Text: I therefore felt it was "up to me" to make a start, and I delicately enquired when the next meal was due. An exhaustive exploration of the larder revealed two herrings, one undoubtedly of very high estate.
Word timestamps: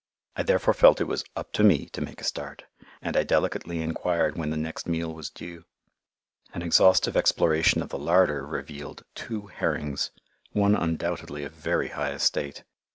I 0.35 0.41
therefore 0.41 0.73
felt 0.73 0.99
it 0.99 1.03
was 1.03 1.23
"up 1.35 1.53
to 1.53 1.63
me" 1.63 1.85
to 1.89 2.01
make 2.01 2.21
a 2.21 2.23
start, 2.23 2.63
and 3.03 3.15
I 3.15 3.21
delicately 3.21 3.81
enquired 3.83 4.35
when 4.35 4.49
the 4.49 4.57
next 4.57 4.87
meal 4.87 5.13
was 5.13 5.29
due. 5.29 5.63
An 6.55 6.63
exhaustive 6.63 7.15
exploration 7.15 7.83
of 7.83 7.89
the 7.89 7.99
larder 7.99 8.43
revealed 8.43 9.03
two 9.13 9.45
herrings, 9.45 10.09
one 10.53 10.73
undoubtedly 10.75 11.43
of 11.43 11.53
very 11.53 11.89
high 11.89 12.13
estate. 12.13 12.63